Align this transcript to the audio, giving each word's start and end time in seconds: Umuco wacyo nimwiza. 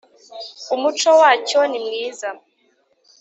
Umuco 0.75 1.09
wacyo 1.19 1.59
nimwiza. 1.69 2.29